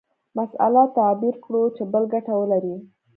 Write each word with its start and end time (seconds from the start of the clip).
مسأله 0.37 0.83
تعبیر 0.97 1.35
کړو 1.45 1.63
چې 1.75 1.83
بل 1.91 2.03
ګټه 2.13 2.33
ولري. 2.39 2.75